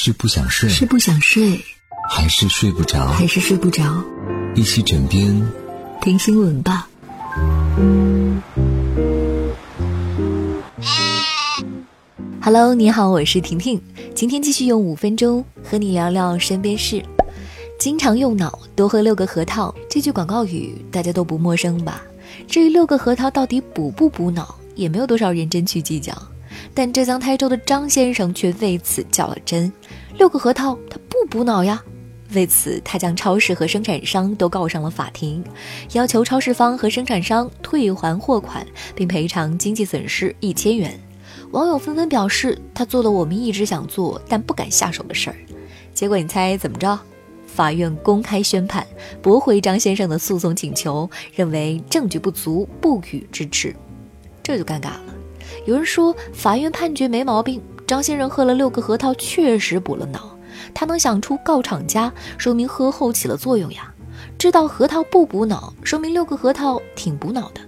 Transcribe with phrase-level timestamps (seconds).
[0.00, 1.60] 是不想睡，是不想睡，
[2.08, 3.08] 还是睡不着？
[3.08, 3.82] 还是睡不着？
[4.54, 5.44] 一起枕边
[6.00, 6.88] 听新闻吧。
[12.40, 13.82] Hello，你好，我是婷婷。
[14.14, 17.04] 今天继续用五分钟和你聊聊身边事。
[17.76, 22.00] 经常用脑，多喝六个核桃，这句广告语大家都不陌生吧？
[22.46, 26.16] 至于六个核桃到底补不补脑，也没有多少人真去计较。
[26.74, 29.72] 但浙江台州的张先生却为此较了真，
[30.16, 31.82] 六个核桃他不补脑呀。
[32.34, 35.42] 为此，他将超市和生产商都告上了法庭，
[35.92, 41.00] 要求超市方和生产商退还货款，并赔偿经济损失一千元。
[41.52, 45.36] 网友纷纷表示，他做了我们一直想做但不敢下手的事儿。
[45.94, 46.98] 结果你猜怎么着？
[47.46, 48.86] 法院公开宣判，
[49.22, 53.74] 驳回张先生的诉讼请求，认为证据不足，不予支持。
[54.42, 55.14] 这就尴尬了。
[55.66, 60.36] 有人说法院判决没毛病，张先生喝了六个核桃，确实补了脑。
[60.74, 63.92] 他能想出告厂家，说明喝后起了作用呀。
[64.36, 67.60] 知道核桃不补脑，说明六个核桃挺补脑的。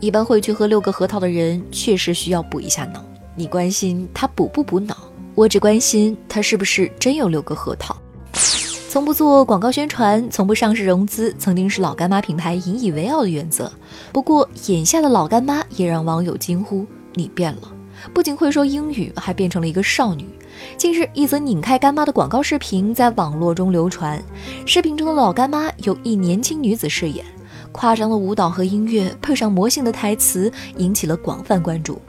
[0.00, 3.04] 一般会去喝六个核桃的人，确实需要补一下脑。
[3.36, 4.96] 你关心他补不补脑，
[5.34, 7.96] 我只关心他是不是真有六个核桃。
[8.88, 13.70] 从不做广告宣传，从不上市融资，曾经是老干妈品牌引以为傲的原则。
[14.10, 17.72] 不过，眼下的老干妈也让网友惊呼：“你变了！
[18.14, 20.28] 不仅会说英语，还变成了一个少女。”
[20.76, 24.22] 近日，一则拧开干妈的广告视频在网络中流传。
[24.66, 27.24] 视频中的老干妈由一年轻女子饰演，
[27.72, 32.00] 夸张的舞蹈和音乐配上魔性的台词，引起了广泛关注。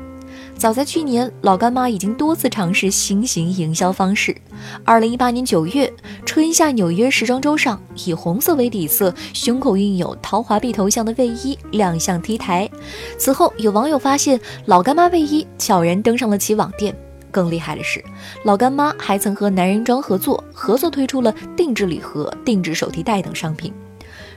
[0.61, 4.37] 早在去年，老干妈已经多次尝试新型营销方式。
[4.85, 5.91] 二零一八年九月，
[6.23, 12.69] 春夏纽约时装周上，以红色为底色、胸口印有陶华碧头像的卫衣亮相 T 台。
[13.17, 16.95] 此后，有网友发现老干妈卫衣悄然登上了其网店。
[17.31, 17.99] 更厉害的是，
[18.45, 23.73] 老干妈还曾和男人装合作，合作推出了定制礼盒、定制手提袋等商品。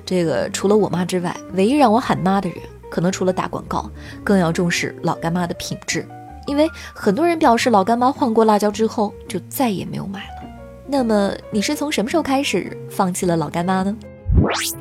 [0.06, 2.58] 这个除了我妈之外，唯一让我喊妈的人。
[2.95, 3.91] 可能除了打广告，
[4.23, 6.07] 更要重视老干妈的品质，
[6.46, 10.48] 因为很多人表示老干妈换过辣椒之后就再也没有买了。
[10.86, 13.96] 那么你是从什么时候开始放弃了老干妈呢？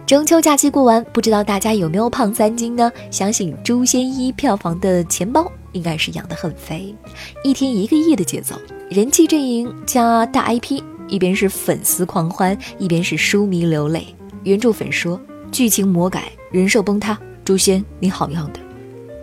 [0.06, 2.92] 中秋假期过完，不知道大家有没有胖三斤呢？
[3.10, 6.96] 相信《诛仙一》票房的钱包应该是养得很肥，
[7.44, 8.56] 一天一个亿的节奏，
[8.92, 14.16] 人气阵营加大 IP，一边是粉丝狂欢，一边是书迷流泪。
[14.44, 15.20] 原著粉说
[15.52, 17.18] 剧情魔改，人设崩塌。
[17.46, 18.59] 诛仙，你好样的！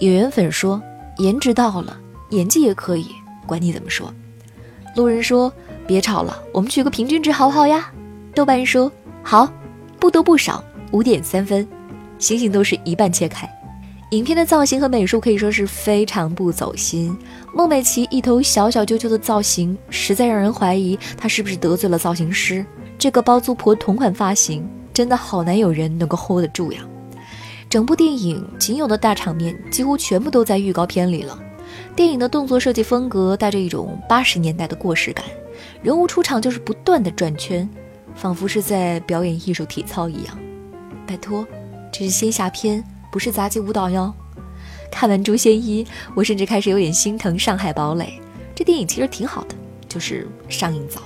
[0.01, 0.81] 演员粉说
[1.17, 1.99] 颜值到了，
[2.31, 3.07] 演技也可以，
[3.47, 4.13] 管你怎么说。
[4.95, 5.51] 路人说
[5.87, 7.91] 别吵了，我们取个平均值好不好呀？
[8.35, 8.93] 豆瓣说
[9.23, 9.51] 好，
[9.99, 11.67] 不多不少，五点三分。
[12.19, 13.49] 星星都是一半切开。
[14.11, 17.17] 影片的造型和美术可以说是非常不走心。
[17.55, 22.67] 孟美岐一头小小揪揪的造型，实在让人怀疑她是不是得罪了造型师。
[22.99, 26.81] 这个包租婆同款发型，真的好难有人能够 hold 得住呀。
[27.71, 31.41] 整部电影仅有的大场面几乎全部都在预告片里了。
[31.95, 35.25] 电影的动作设计风格带着一种八十年代的过时感，
[35.81, 37.69] 人物出场就是不断的转圈，
[38.17, 40.37] 仿佛是在表演艺术体操一样。
[41.07, 41.47] 拜托，
[41.93, 42.83] 这是仙侠片，
[43.13, 44.13] 不是杂技舞蹈哟。
[44.91, 45.85] 看完《诛仙一》，
[46.17, 48.21] 我甚至开始有点心疼《上海堡垒》。
[48.53, 49.55] 这电影其实挺好的，
[49.89, 51.01] 就是上映早。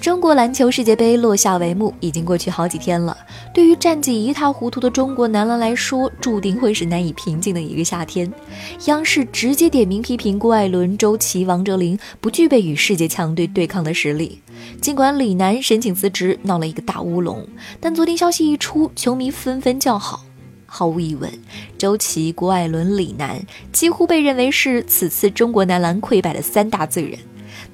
[0.00, 3.14] 中国篮球世界杯落下帷幕，已经过去好几天了。
[3.52, 8.32] 对于战绩一塌糊涂的中国男篮来说，注定会是难以平静的一个夏天。
[8.86, 14.40] 央视直接点名批评郭艾伦、周琦、王哲林不具备与世界强队对抗的实力。
[14.80, 17.46] 尽管李楠申请辞职闹了一个大乌龙，
[17.78, 20.24] 但昨天消息一出，球迷纷纷叫好。
[20.64, 21.30] 毫无疑问，
[21.76, 23.38] 周琦、郭艾伦、李楠
[23.70, 27.18] 几乎被认为是此次中国男篮溃败的三大罪人。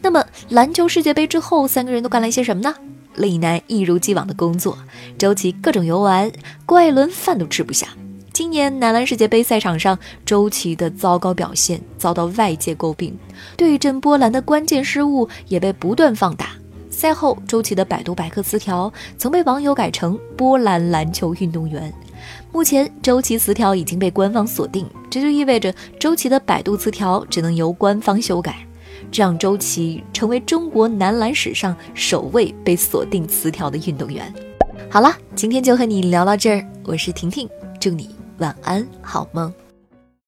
[0.06, 2.72] 那么，篮球世界杯之后，三个人都干了一些什么呢？
[3.16, 4.78] 李楠一如既往的工作，
[5.18, 6.30] 周琦各种游玩，
[6.64, 7.88] 郭艾伦饭都吃不下。
[8.32, 13.18] 今年男篮世界杯赛场上，周琦的糟糕表现遭到外界诟病，
[13.56, 16.50] 对阵波兰的关键失误也被不断放大。
[16.88, 21.92] 赛后，周琦的百度百科词条曾被网友改成“波兰篮球运动员”。
[22.52, 28.64] 目前，周琦词条已经被官方锁定，这就意味着周琦的百度词条只能由官方修改。
[29.10, 34.32] 这让周琦成为中国男篮史上首位被锁定词条的运动员。
[34.90, 37.48] 好了，今天就和你聊到这儿，我是婷婷，
[37.80, 39.52] 祝你晚安，好梦。